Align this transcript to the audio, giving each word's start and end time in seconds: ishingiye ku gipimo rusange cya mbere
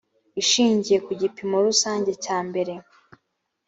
ishingiye 0.41 0.97
ku 1.05 1.11
gipimo 1.21 1.55
rusange 1.67 2.11
cya 2.23 2.37
mbere 2.47 2.73